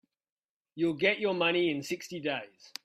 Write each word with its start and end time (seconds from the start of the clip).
You'll 0.73 0.95
get 0.95 1.19
your 1.19 1.35
money 1.35 1.69
in 1.69 1.83
sixty 1.83 2.19
days. 2.19 2.73